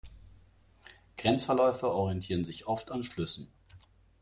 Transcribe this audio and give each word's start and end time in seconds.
Grenzverläufe 1.15 1.93
orientieren 1.93 2.43
sich 2.43 2.65
oft 2.65 2.89
an 2.89 3.03
Flüssen. 3.03 3.51